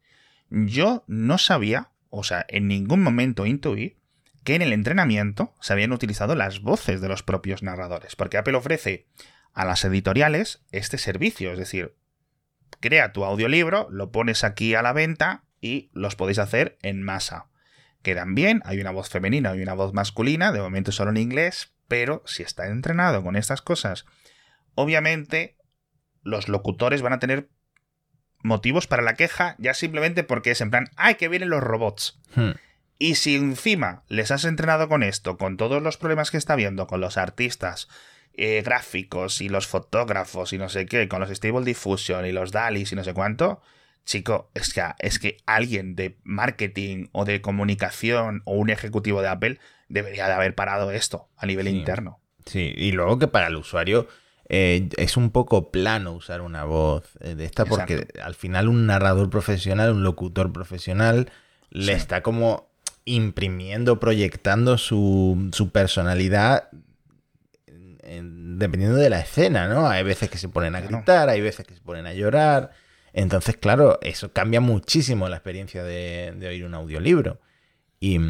[0.50, 3.98] Yo no sabía, o sea, en ningún momento intuí
[4.44, 8.56] que en el entrenamiento se habían utilizado las voces de los propios narradores, porque Apple
[8.56, 9.08] ofrece
[9.52, 11.96] a las editoriales este servicio, es decir,
[12.78, 17.48] crea tu audiolibro, lo pones aquí a la venta y los podéis hacer en masa.
[18.02, 21.72] Quedan bien, hay una voz femenina y una voz masculina, de momento solo en inglés,
[21.88, 24.04] pero si está entrenado con estas cosas,
[24.74, 25.56] obviamente
[26.22, 27.48] los locutores van a tener
[28.46, 32.18] motivos para la queja ya simplemente porque es en plan, ¡ay, que vienen los robots!
[32.34, 32.52] Hmm.
[32.98, 36.86] Y si encima les has entrenado con esto, con todos los problemas que está viendo,
[36.86, 37.88] con los artistas
[38.32, 42.52] eh, gráficos y los fotógrafos y no sé qué, con los Stable Diffusion y los
[42.52, 43.60] DALIs y no sé cuánto,
[44.06, 49.28] chico, es que, es que alguien de marketing o de comunicación o un ejecutivo de
[49.28, 51.76] Apple debería de haber parado esto a nivel Sí.
[51.76, 52.20] interno.
[52.46, 54.06] Sí, y luego que para el usuario
[54.48, 58.22] eh, es un poco plano usar una voz eh, de esta porque Exacto.
[58.22, 61.30] al final un narrador profesional, un locutor profesional,
[61.70, 61.98] le Sí.
[61.98, 62.68] está como
[63.04, 66.68] imprimiendo, proyectando su, su personalidad
[67.66, 69.88] en- en- dependiendo de la escena, ¿no?
[69.88, 72.70] Hay veces que se ponen a gritar, hay veces que se ponen a llorar.
[73.12, 77.40] Entonces, claro, eso cambia muchísimo la experiencia de, de oír un audiolibro.
[77.98, 78.20] Y,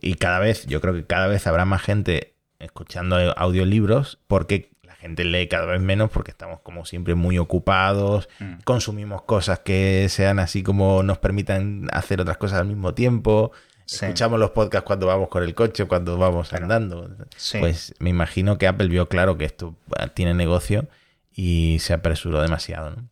[0.00, 4.71] y cada vez, yo creo que cada vez habrá más gente escuchando audiolibros porque
[5.02, 8.60] gente lee cada vez menos porque estamos como siempre muy ocupados, Mm.
[8.64, 13.52] consumimos cosas que sean así como nos permitan hacer otras cosas al mismo tiempo.
[13.84, 14.06] Sí.
[14.06, 16.64] Escuchamos los podcasts cuando vamos con el coche, cuando vamos Claro.
[16.64, 17.14] andando.
[17.36, 17.58] Sí.
[17.58, 20.88] Pues me imagino que Apple vio claro que esto ah, tiene negocio
[21.34, 23.08] y se apresuró demasiado, ¿no?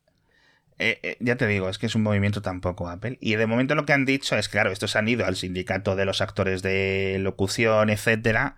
[0.83, 3.19] eh, eh, ya te digo, es que es un movimiento tampoco Apple.
[3.21, 6.07] Y de momento lo que han dicho es claro, estos han ido al sindicato de
[6.07, 8.57] los actores de locución, etcétera,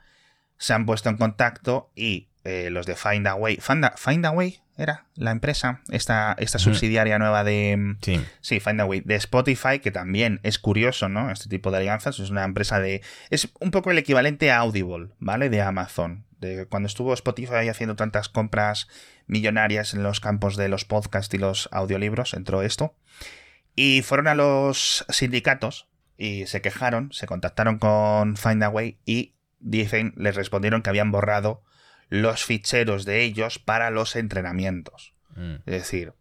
[0.56, 3.58] se han puesto en contacto y eh, los de Find Away.
[3.60, 7.76] Find, Find Away era la empresa, esta, esta subsidiaria nueva de.
[7.76, 8.24] Mm, Sí.
[8.40, 9.02] Sí, Find Away.
[9.02, 11.30] De Spotify, que también es curioso, ¿no?
[11.30, 12.18] Este tipo de alianzas.
[12.18, 13.02] Es una empresa de.
[13.30, 15.50] Es un poco el equivalente a Audible, ¿vale?
[15.50, 16.24] De Amazon.
[16.40, 18.88] De cuando estuvo Spotify haciendo tantas compras
[19.26, 22.96] millonarias en los campos de los podcasts y los audiolibros, entró esto.
[23.76, 30.34] Y fueron a los sindicatos y se quejaron, se contactaron con Findaway y dicen, les
[30.34, 31.62] respondieron que habían borrado
[32.12, 35.14] los ficheros de ellos para los entrenamientos.
[35.34, 35.54] Mm.
[35.66, 36.12] Es decir,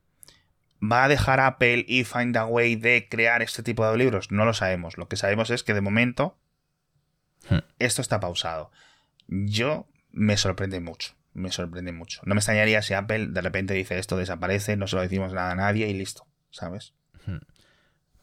[0.81, 4.31] ¿va a dejar Apple y Findaway de crear este tipo de libros?
[4.31, 4.97] No lo sabemos.
[4.97, 6.37] Lo que sabemos es que de momento
[7.49, 7.59] Hmm.
[7.79, 8.71] esto está pausado.
[9.27, 11.13] Yo me sorprende mucho.
[11.33, 12.21] Me sorprende mucho.
[12.25, 15.51] No me extrañaría si Apple de repente dice esto desaparece, no se lo decimos nada
[15.51, 16.27] a nadie y listo.
[16.49, 16.93] ¿Sabes?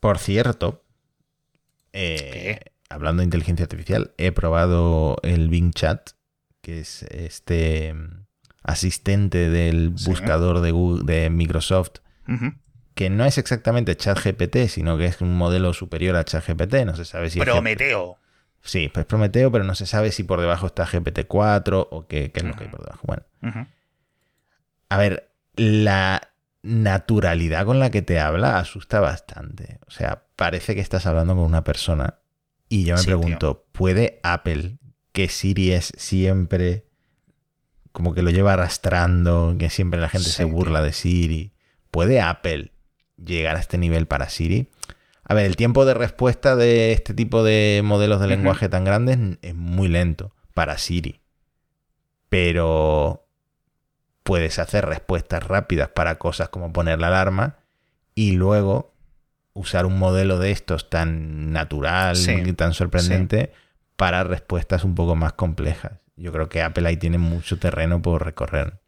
[0.00, 0.84] Por cierto,
[1.92, 6.10] eh, hablando de inteligencia artificial, he probado el Bing Chat,
[6.68, 8.26] que es este mm,
[8.62, 10.10] asistente del Sí.
[10.10, 12.00] buscador de, Google- de Microsoft,
[12.94, 16.84] que no es exactamente ChatGPT, sino que es un modelo superior a ChatGPT.
[16.84, 18.18] No se sabe si es Prometeo.
[18.60, 22.40] Sí, pues Prometeo, pero no se sabe si por debajo está GPT-4 o qué, qué
[22.40, 23.02] es lo que hay por debajo.
[23.06, 23.22] Bueno,
[24.90, 26.28] a ver, la
[26.62, 29.78] naturalidad con la que te habla asusta bastante.
[29.86, 32.18] O sea, parece que estás hablando con una persona.
[32.68, 34.76] Y yo me Sí, pregunto, ¿puede Apple,
[35.18, 36.84] que Siri es siempre
[37.90, 41.54] como que lo lleva arrastrando, que siempre la gente Sí, se burla de Siri,
[41.90, 42.70] ¿puede Apple
[43.16, 44.70] llegar a este nivel para Siri?
[45.24, 49.18] A ver, el tiempo de respuesta de este tipo de modelos de lenguaje tan grandes
[49.42, 51.20] es muy lento para Siri.
[52.28, 53.26] Pero
[54.22, 57.56] puedes hacer respuestas rápidas para cosas como poner la alarma
[58.14, 58.94] y luego
[59.52, 63.52] usar un modelo de estos tan natural Sí, y tan sorprendente
[63.98, 65.92] para respuestas un poco más complejas.
[66.16, 68.78] Yo creo que Apple ahí tiene mucho terreno por recorrer.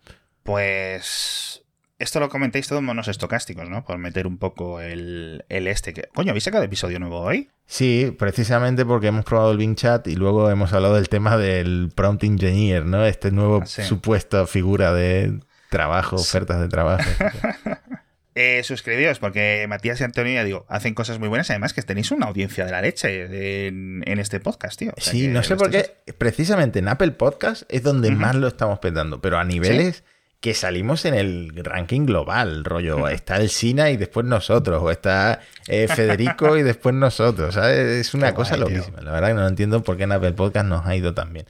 [0.44, 1.62] Pues
[1.98, 3.84] esto lo comentéis todos monos estocásticos, ¿no?
[3.84, 5.92] Por meter un poco el, el este.
[5.92, 6.08] Que...
[6.14, 7.50] Coño, ¿habéis sacado episodio nuevo hoy?
[7.66, 11.92] Sí, precisamente porque hemos probado el Bing Chat y luego hemos hablado del tema del
[11.94, 13.04] prompt engineer, ¿no?
[13.04, 13.82] Este nuevo Ah, sí.
[13.82, 17.04] supuesto figura de trabajo, ofertas de trabajo.
[18.34, 21.50] Eh, suscribíos, porque Matías y Antonio, ya digo, hacen cosas muy buenas.
[21.50, 24.92] Además, que tenéis una audiencia de la leche en, en este podcast, tío.
[24.96, 25.96] O sea Sí, no sé por qué.
[26.16, 30.04] Precisamente en Apple Podcast es donde más lo estamos petando, pero a niveles
[30.40, 33.08] que salimos en el ranking global, rollo.
[33.08, 37.78] Está el Sina y después nosotros, o está eh, Federico y después nosotros, ¿sabes?
[38.06, 38.76] Es una Qué cosa guay, tío.
[38.78, 39.02] loquísima.
[39.02, 41.46] La verdad que no entiendo por qué en Apple Podcast nos ha ido tan bien.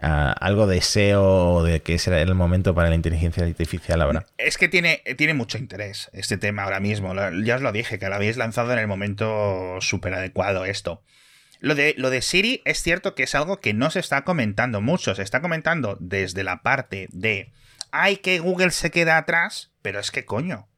[0.00, 4.26] Algo de SEO de que ese era el momento para la inteligencia artificial ahora.
[4.36, 7.14] Es que tiene, tiene mucho interés este tema ahora mismo.
[7.44, 11.02] Ya os lo dije, que lo habéis lanzado en el momento súper adecuado esto.
[11.60, 14.80] Lo de, lo de Siri es cierto que es algo que no se está comentando
[14.80, 15.14] mucho.
[15.14, 17.52] Se está comentando desde la parte de
[17.90, 20.68] ay que Google se queda atrás, pero es que coño.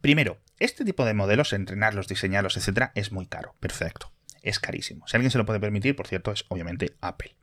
[0.00, 3.54] Primero, este tipo de modelos, entrenarlos, diseñarlos, etcétera, es muy caro.
[3.60, 4.12] Perfecto.
[4.42, 5.06] Es carísimo.
[5.06, 7.36] Si alguien se lo puede permitir, por cierto, es obviamente Apple.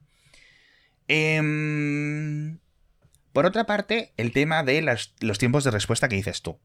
[1.08, 2.60] Em,
[3.34, 6.60] por otra parte, el tema de los tiempos de respuesta que dices tú.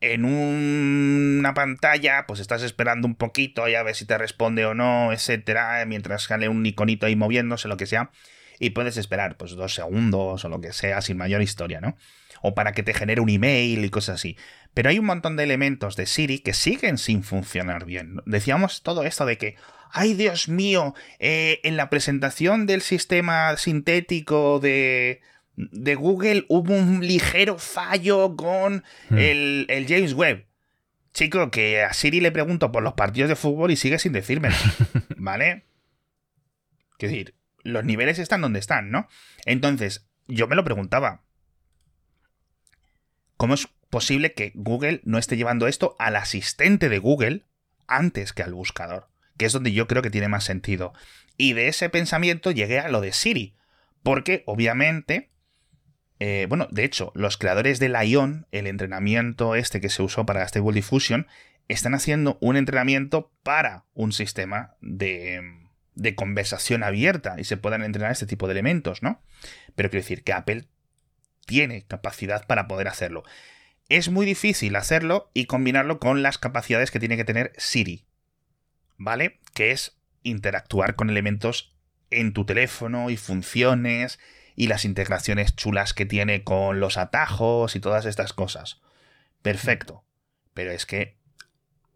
[0.00, 4.66] En un- una pantalla, pues estás esperando un poquito y a ver si te responde
[4.66, 8.10] o no, etcétera, mientras sale un iconito ahí moviéndose, lo que sea,
[8.58, 11.96] y puedes esperar, pues dos segundos o lo que sea, sin mayor historia, ¿no?
[12.42, 14.36] O para que te genere un email y cosas así.
[14.74, 18.16] Pero hay un montón de elementos de Siri que siguen sin funcionar bien.
[18.26, 19.56] Decíamos todo esto de que,
[19.96, 25.20] ay Dios mío, eh, en la presentación del sistema sintético de,
[25.56, 29.18] de Google hubo un ligero fallo con Hmm.
[29.18, 30.44] el, el James Webb.
[31.14, 34.54] Chico, que a Siri le pregunto por los partidos de fútbol y sigue sin decírmelo.
[35.16, 35.64] ¿Vale?
[36.98, 39.08] Quiero decir, los niveles están donde están, ¿no?
[39.46, 41.22] Entonces, yo me lo preguntaba.
[43.38, 47.44] ¿Cómo es posible que Google no esté llevando esto al asistente de Google
[47.86, 49.08] antes que al buscador?
[49.36, 50.92] Que es donde yo creo que tiene más sentido.
[51.36, 53.54] Y de ese pensamiento llegué a lo de Siri.
[54.02, 55.30] Porque, obviamente,
[56.18, 60.46] eh, bueno, de hecho, los creadores del Ion, el entrenamiento este que se usó para
[60.46, 61.26] Stable Diffusion,
[61.68, 65.42] están haciendo un entrenamiento para un sistema de,
[65.94, 69.20] de conversación abierta y se puedan entrenar este tipo de elementos, ¿no?
[69.74, 70.68] Pero quiero decir que Apple
[71.44, 73.24] tiene capacidad para poder hacerlo.
[73.88, 78.04] Es muy difícil hacerlo y combinarlo con las capacidades que tiene que tener Siri,
[78.98, 79.40] ¿vale?
[79.54, 81.74] Que es interactuar con elementos
[82.10, 84.18] en tu teléfono y funciones
[84.54, 88.80] y las integraciones chulas que tiene con los atajos y todas estas cosas.
[89.42, 90.02] perfecto.
[90.54, 91.16] Pero es que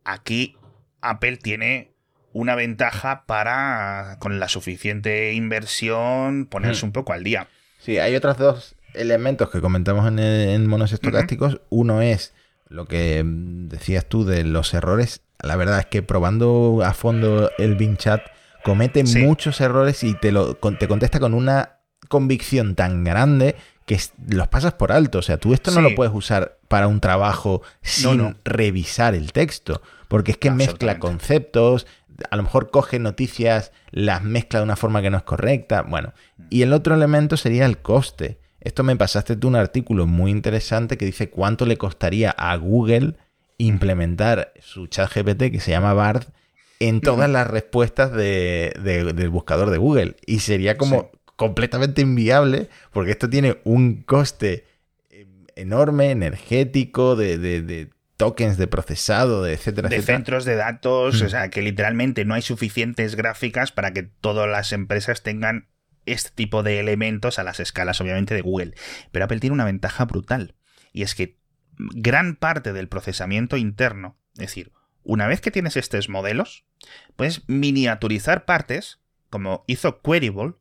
[0.04, 0.56] aquí
[1.00, 1.92] Apple tiene
[2.32, 6.88] una ventaja para, con la suficiente inversión, ponerse Hmm.
[6.88, 7.48] un poco al día.
[7.78, 11.60] Sí, hay otros dos elementos que comentamos en, en monos estocásticos.
[11.70, 12.34] Uno es
[12.68, 15.22] lo que decías tú de los errores.
[15.42, 18.22] La verdad es que probando a fondo el Bing Chat
[18.64, 19.20] comete Sí.
[19.20, 23.98] muchos errores y te, lo, te contesta con una convicción tan grande que
[24.28, 25.18] los pasas por alto.
[25.18, 28.34] O sea, tú esto no lo puedes usar para un trabajo sin no.
[28.44, 29.82] revisar el texto.
[30.08, 31.86] Porque es que mezcla conceptos,
[32.30, 35.82] a lo mejor coge noticias, las mezcla de una forma que no es correcta.
[35.82, 36.12] Bueno,
[36.50, 38.38] y el otro elemento sería el coste.
[38.60, 43.14] Esto me pasaste tú un artículo muy interesante que dice cuánto le costaría a Google
[43.66, 46.24] implementar su chat GPT que se llama Bard
[46.78, 50.16] en todas las respuestas de- de- del buscador de Google.
[50.26, 51.18] Y sería como Sí.
[51.36, 54.64] completamente inviable porque esto tiene un coste
[55.10, 60.18] eh, enorme, energético, de, tokens de procesado, de etcétera, de etcétera.
[60.18, 64.72] centros de datos, o sea, que literalmente no hay suficientes gráficas para que todas las
[64.72, 65.68] empresas tengan
[66.06, 68.74] este tipo de elementos a las escalas, obviamente, de Google.
[69.10, 70.54] Pero Apple tiene una ventaja brutal,
[70.92, 71.39] y es que
[71.94, 76.64] gran parte del procesamiento interno, es decir, una vez que tienes estos modelos,
[77.16, 80.54] puedes miniaturizar partes, como hizo Queryable,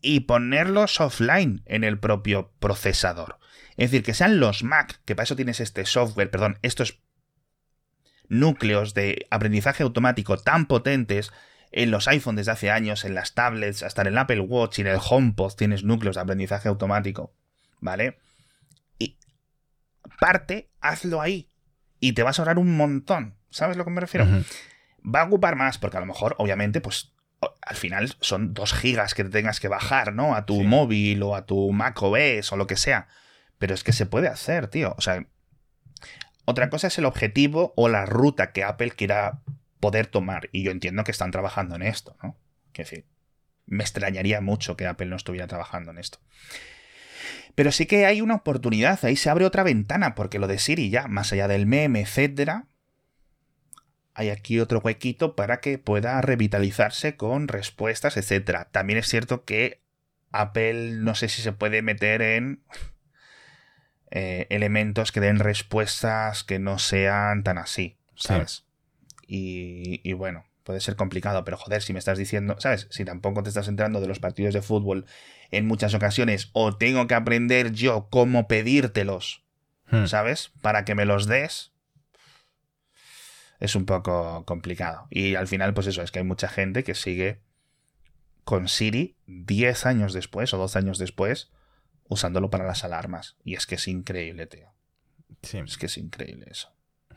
[0.00, 3.38] y ponerlos offline en el propio procesador.
[3.76, 7.00] Es decir, que sean los Mac, que para eso tienes este software, perdón, estos
[8.28, 11.32] núcleos de aprendizaje automático tan potentes
[11.72, 14.82] en los iPhone desde hace años, en las tablets, hasta en el Apple Watch y
[14.82, 17.32] en el HomePod tienes núcleos de aprendizaje automático,
[17.80, 18.18] ¿vale?
[20.18, 21.48] Parte, hazlo ahí
[21.98, 23.36] y te vas a ahorrar un montón.
[23.50, 24.26] ¿Sabes a lo que me refiero?
[25.04, 27.12] Va a ocupar más, porque a lo mejor, obviamente, pues
[27.62, 30.34] al final son dos gigas que te tengas que bajar, ¿no?
[30.34, 30.62] A tu Sí.
[30.64, 33.08] móvil o a tu Mac OS o lo que sea.
[33.58, 34.94] Pero es que se puede hacer, tío.
[34.98, 35.24] O sea,
[36.44, 39.40] otra cosa es el objetivo o la ruta que Apple quiera
[39.80, 40.48] poder tomar.
[40.52, 42.36] Y yo entiendo que están trabajando en esto, ¿no?
[42.72, 43.06] Que decir,
[43.66, 46.18] me extrañaría mucho que Apple no estuviera trabajando en esto.
[47.60, 50.88] Pero sí que hay una oportunidad, ahí se abre otra ventana, porque lo de Siri
[50.88, 52.68] ya, más allá del meme, etcétera,
[54.14, 58.70] hay aquí otro huequito para que pueda revitalizarse con respuestas, etcétera.
[58.72, 59.82] También es cierto que
[60.32, 62.62] Apple no sé si se puede meter en
[64.10, 68.28] eh, elementos que den respuestas que no sean tan así, Sí.
[68.28, 68.64] ¿sabes?
[69.26, 72.86] Y, y bueno, puede ser complicado, pero joder, si me estás diciendo, ¿sabes?
[72.90, 75.04] Si tampoco te estás enterando de los partidos de fútbol
[75.50, 79.42] en muchas ocasiones, o tengo que aprender yo cómo pedírtelos,
[79.90, 80.06] Hmm.
[80.06, 80.52] ¿sabes?
[80.62, 81.72] Para que me los des.
[83.58, 85.06] Es un poco complicado.
[85.10, 87.40] Y al final, pues eso, es que hay mucha gente que sigue
[88.44, 91.50] con Siri 10 años después o 12 años después
[92.08, 93.36] usándolo para las alarmas.
[93.44, 94.72] Y es que es increíble, tío.
[95.42, 95.58] Sí.
[95.58, 96.72] Es que es increíble eso.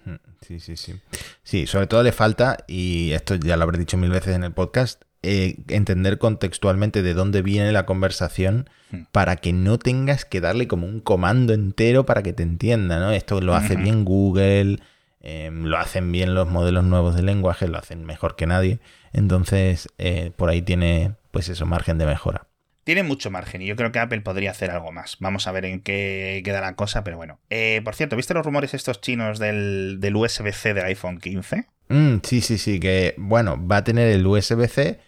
[0.05, 0.99] Ujú, Sí, sí, sí.
[1.43, 4.51] Sí, sobre todo le falta, y esto ya lo habré dicho mil veces en el
[4.53, 9.05] podcast, eh, entender contextualmente de dónde viene la conversación Hmm.
[9.11, 13.11] para que no tengas que darle como un comando entero para que te entienda, ¿no?
[13.11, 14.77] Esto lo hace bien Google,
[15.21, 18.79] eh, lo hacen bien los modelos nuevos de lenguaje, lo hacen mejor que nadie.
[19.11, 22.45] Entonces, eh, por ahí tiene, pues eso, margen de mejora.
[22.83, 25.17] Tiene mucho margen y yo creo que Apple podría hacer algo más.
[25.19, 27.39] Vamos a ver en qué queda la cosa, pero bueno.
[27.49, 31.65] Eh, por cierto, ¿viste los rumores estos chinos del, del USB-C del iPhone 15?
[31.89, 34.99] Mm, sí, sí, sí, que bueno, va a tener el USB-C,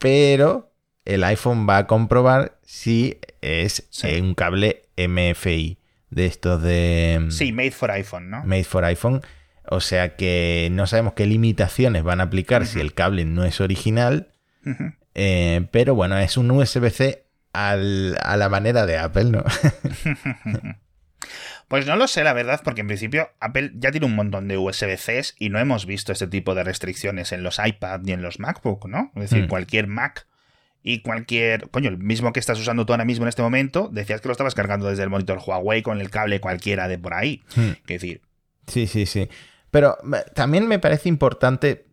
[0.00, 0.72] pero
[1.04, 4.20] el iPhone va a comprobar si es Sí.
[4.20, 5.78] un cable MFI
[6.10, 8.42] de estos de mm, Sí, Made for iPhone, ¿no?
[8.44, 9.22] Made for iPhone.
[9.68, 13.60] O sea que no sabemos qué limitaciones van a aplicar si el cable no es
[13.60, 14.32] original,
[15.14, 19.44] eh, pero bueno, es un USB-C al- a la manera de Apple, ¿no?
[21.70, 24.58] Pues no lo sé, la verdad, porque en principio Apple ya tiene un montón de
[24.58, 28.40] USB-Cs y no hemos visto este tipo de restricciones en los iPad ni en los
[28.40, 29.12] MacBook, ¿no?
[29.14, 29.48] Es decir, Mm.
[29.48, 30.26] cualquier Mac
[30.82, 31.70] y cualquier.
[31.70, 34.32] Coño, el mismo que estás usando tú ahora mismo en este momento, decías que lo
[34.32, 37.42] estabas cargando desde el monitor Huawei con el cable cualquiera de por ahí.
[37.54, 37.70] Hmm.
[37.86, 38.20] Es decir,
[38.66, 39.28] Sí, sí, sí.
[39.70, 39.96] Pero
[40.34, 41.86] también me parece importante,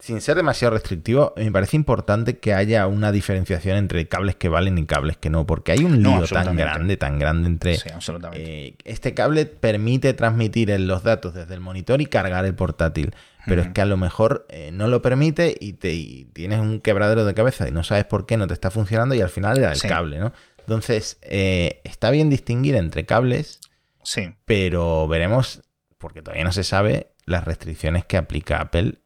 [0.00, 4.76] sin ser demasiado restrictivo, me parece importante que haya una diferenciación entre cables que valen
[4.78, 7.76] y cables que no, porque hay un No, lío tan grande, tan grande entre...
[7.76, 8.68] sí, absolutamente.
[8.68, 13.14] eh, este cable permite transmitir los datos desde el monitor y cargar el portátil,
[13.46, 16.80] pero es que a lo mejor eh, no lo permite y, te, y tienes un
[16.80, 19.58] quebradero de cabeza y no sabes por qué no te está funcionando y al final
[19.58, 19.88] era el Sí.
[19.88, 20.32] cable, ¿no?
[20.58, 23.60] Entonces, eh, está bien distinguir entre cables
[24.02, 24.34] Sí.
[24.44, 25.62] pero veremos,
[25.98, 28.98] porque todavía no se sabe, las restricciones que aplica Apple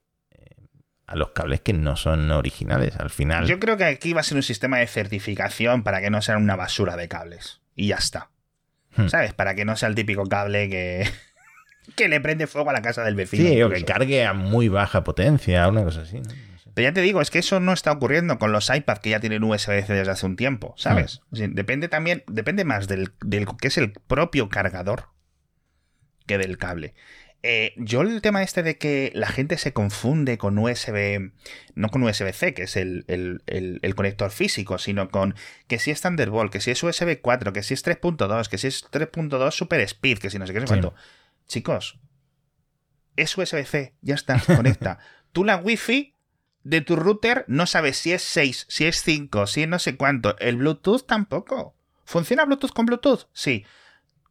[1.08, 2.96] a los cables que no son originales.
[2.96, 6.10] Al final, Yo creo que aquí va a ser un sistema de certificación para que
[6.10, 7.62] no sea una basura de cables.
[7.74, 8.30] Y ya está.
[8.94, 9.08] Hmm.
[9.08, 9.32] ¿Sabes?
[9.32, 11.08] Para que no sea el típico cable que.
[11.96, 13.48] que le prende fuego a la casa del vecino.
[13.48, 16.20] Sí, o que cargue a muy baja potencia, una cosa así.
[16.20, 16.28] ¿no?
[16.74, 19.18] Pero ya te digo, es que eso no está ocurriendo con los iPads que ya
[19.18, 21.22] tienen USB-C desde hace un tiempo, ¿sabes?
[21.30, 21.54] Mm.
[21.54, 25.06] depende también, depende más del, del que es el propio cargador
[26.26, 26.94] que del cable.
[27.44, 31.30] Eh, yo el tema este de que la gente se confunde con USB,
[31.76, 33.04] no con USB-C, que es el,
[33.94, 35.36] conector físico, sino con
[35.68, 38.66] que si es Thunderbolt, que si es USB 4, que si es 3.2, que si
[38.66, 40.94] es 3.2 Super Speed, que si no sé qué, es cuánto.
[41.46, 41.98] Chicos,
[43.16, 44.98] es USB-C, ya está, conecta.
[45.32, 46.14] Tú la Wi-Fi
[46.64, 49.96] de tu router no sabes si es 6, si es 5, si es no sé
[49.96, 50.36] cuánto.
[50.38, 51.74] El Bluetooth tampoco.
[52.04, 53.28] ¿Funciona Bluetooth con Bluetooth?
[53.32, 53.64] Sí.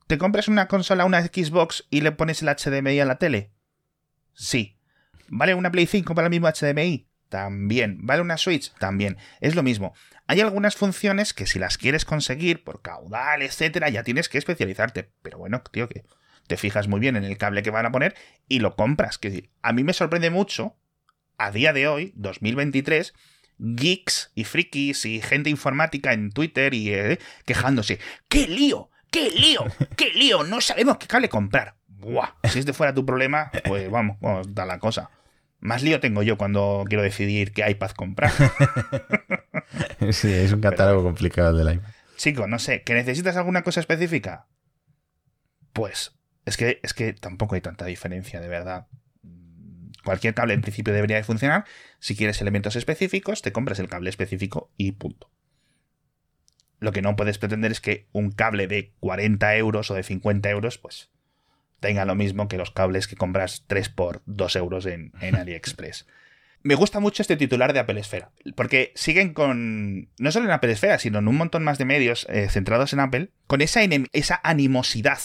[0.08, 3.52] ¿Te compras una consola, una Xbox y le pones el HDMI a la tele?
[4.34, 4.80] Sí.
[5.28, 7.10] ¿Vale una Play 5 para el mismo HDMI?
[7.28, 7.98] También.
[8.06, 8.74] ¿Vale una Switch?
[8.76, 9.18] También.
[9.42, 9.94] Es lo mismo.
[10.26, 15.12] Hay algunas funciones que si las quieres conseguir por caudal, etcétera, ya tienes que especializarte.
[15.22, 16.06] Pero bueno, tío, que
[16.48, 18.16] te fijas muy bien en el cable que van a poner
[18.48, 19.18] y lo compras.
[19.18, 20.78] Que a mí me sorprende mucho,
[21.38, 23.14] a día de hoy, 2023,
[23.58, 28.00] geeks y frikis y gente informática en Twitter y eh, quejándose.
[28.30, 28.90] ¡Qué lío!
[29.12, 29.66] ¡Qué lío!
[29.96, 30.44] ¡Qué lío!
[30.44, 31.76] No sabemos qué cable comprar.
[31.88, 32.30] Buah.
[32.44, 35.10] Si este fuera tu problema, pues vamos, vamos, da la cosa.
[35.60, 38.32] Más lío tengo yo cuando quiero decidir qué iPad comprar.
[40.12, 41.90] sí, es un catálogo complicado del iPad.
[42.16, 44.48] Chico, no sé, ¿que necesitas alguna cosa específica?
[45.74, 46.14] Pues
[46.46, 48.88] es que, es que tampoco hay tanta diferencia, de verdad.
[50.04, 51.66] Cualquier cable en principio debería de funcionar.
[52.00, 55.30] Si quieres elementos específicos, te compras el cable específico y punto.
[56.80, 60.50] Lo que no puedes pretender es que un cable de 40 euros o de 50
[60.50, 61.10] euros, pues
[61.80, 66.08] tenga lo mismo que los cables que compras 3 por 2 euros en, AliExpress.
[66.64, 70.72] Me gusta mucho este titular de Apple Esfera, porque siguen con, no solo en Apple
[70.72, 74.42] Esfera, sino en un montón más de medios eh, centrados en Apple, con esa, esa
[74.44, 75.20] animosidad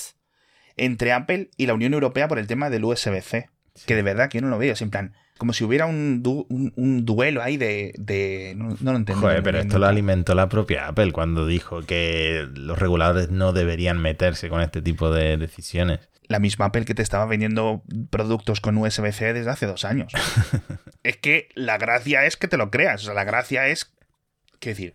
[0.77, 3.49] entre Apple y la Unión Europea por el tema del USB-C,
[3.87, 6.23] que de verdad que yo no lo veo, es en plan, como si hubiera un,
[6.77, 8.55] un, duelo ahí de...
[8.57, 9.21] no, lo entiendo.
[9.23, 13.99] Joder, pero esto lo alimentó la propia Apple cuando dijo que los reguladores no deberían
[13.99, 16.01] meterse con este tipo de decisiones.
[16.29, 20.13] La misma Apple que te estaba vendiendo productos con USB-C desde hace dos años.
[21.03, 23.03] es que la gracia es que te lo creas.
[23.03, 23.93] O sea, la gracia es...
[24.61, 24.95] ¿Qué decir?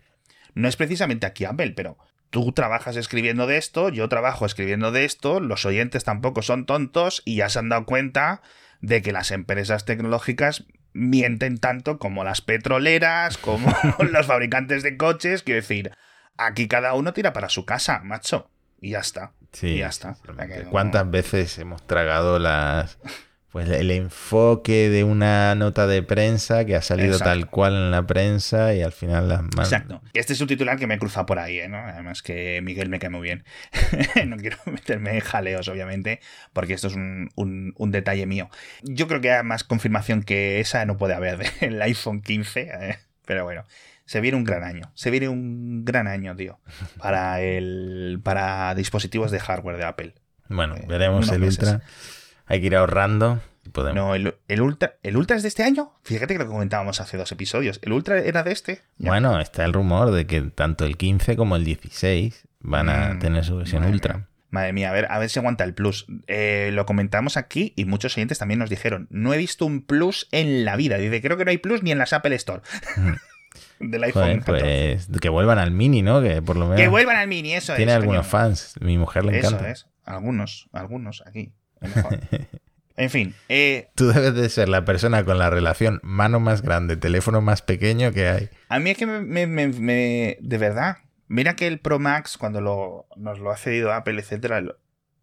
[0.54, 1.98] No es precisamente aquí Apple, pero
[2.30, 7.22] tú trabajas escribiendo de esto, yo trabajo escribiendo de esto, los oyentes tampoco son tontos
[7.24, 8.42] y ya se han dado cuenta
[8.80, 13.74] de que las empresas tecnológicas mienten tanto como las petroleras, como
[14.10, 15.42] los fabricantes de coches.
[15.42, 15.92] Quiero decir,
[16.36, 18.50] aquí cada uno tira para su casa, macho.
[18.80, 19.32] Y ya está.
[19.52, 20.16] Sí, y ya está.
[20.70, 22.98] ¿Cuántas veces hemos tragado las
[23.50, 28.06] pues el enfoque de una nota de prensa que ha salido tal cual en la
[28.06, 29.72] prensa y al final las manos.
[29.72, 30.02] Exacto.
[30.12, 31.68] Este es un titular que me cruza por ahí, ¿eh?
[31.68, 31.78] ¿no?
[31.78, 33.44] Además que Miguel me cae muy bien.
[34.26, 36.20] no quiero meterme en jaleos, obviamente,
[36.52, 38.50] porque esto es un, un, detalle mío.
[38.82, 42.98] Yo creo que hay más confirmación que esa no puede haber del iPhone 15, ¿eh?
[43.24, 43.64] pero bueno.
[44.04, 44.90] Se viene un gran año.
[44.94, 46.58] Se viene un gran año, tío.
[46.96, 48.20] Para el.
[48.22, 50.14] para dispositivos de hardware de Apple.
[50.48, 51.82] Bueno, eh, veremos el Ultra.
[52.48, 53.40] Hay que ir ahorrando.
[53.94, 55.92] No, el, Ultra, ¿el Ultra es de este año?
[56.02, 57.78] Fíjate que lo comentábamos hace dos episodios.
[57.82, 58.82] ¿El Ultra era de este?
[58.96, 63.18] Bueno, está el rumor de que tanto el 15 como el 16 van a mm,
[63.18, 64.26] tener su versión Ultra.
[64.50, 66.06] Madre mía, a ver, a ver si aguanta el Plus.
[66.26, 70.28] Eh, lo comentamos aquí y muchos oyentes también nos dijeron, no he visto un Plus
[70.32, 70.96] en la vida.
[70.96, 72.62] Dice, creo que no hay Plus ni en las Apple Store.
[73.80, 76.22] del iPhone Pues que vuelvan al Mini, ¿no?
[76.22, 76.80] Que por lo menos...
[76.80, 78.74] Que vuelvan al Mini, eso Tiene algunos fans.
[78.80, 79.70] Mi mujer le encanta.
[79.70, 79.86] Eso es.
[80.04, 81.52] Algunos, algunos aquí.
[82.98, 83.34] En fin.
[83.48, 87.62] Eh, Tú debes de ser la persona con la relación mano más grande, teléfono más
[87.62, 88.50] pequeño que hay.
[88.68, 90.98] A mí es que me, de verdad.
[91.28, 94.64] Mira que el Pro Max, cuando lo, nos lo ha cedido Apple, etcétera,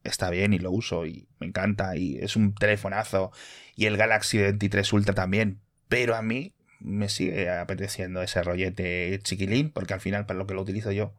[0.06, 3.34] está bien y lo uso y me encanta y es un telefonazo.
[3.76, 5.60] Y el Galaxy 23 Ultra también.
[5.90, 10.54] Pero a mí me sigue apeteciendo ese rollete chiquilín, porque al final, para lo que
[10.54, 11.14] lo utilizo yo,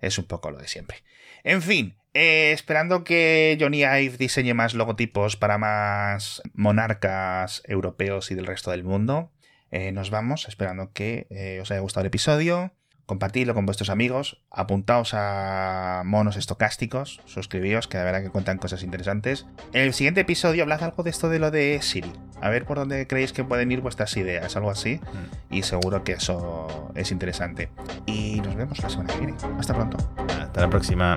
[0.00, 0.98] es un poco lo de siempre.
[1.44, 8.34] En fin, eh, esperando que Johnny Ive diseñe más logotipos para más monarcas europeos y
[8.34, 9.32] del resto del mundo.
[9.70, 12.74] Eh, nos vamos, esperando que eh, os haya gustado el episodio.
[13.10, 18.84] Compartidlo con vuestros amigos, apuntaos a monos estocásticos, suscribíos, que de verdad que cuentan cosas
[18.84, 19.48] interesantes.
[19.72, 22.12] En el siguiente episodio hablad algo de esto de lo de Siri.
[22.40, 25.00] A ver por dónde creéis que pueden ir vuestras ideas, algo así.
[25.50, 25.54] Mm.
[25.56, 27.68] Y seguro que eso es interesante.
[28.06, 29.34] Y nos vemos la semana que viene.
[29.58, 29.96] Hasta pronto.
[30.28, 31.16] Hasta la próxima.